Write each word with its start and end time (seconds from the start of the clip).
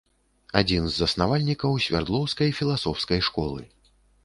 Адзін 0.61 0.87
з 0.87 0.93
заснавальнікаў 1.01 1.77
свярдлоўскай 1.85 2.57
філасофскай 2.63 3.25
школы. 3.31 3.61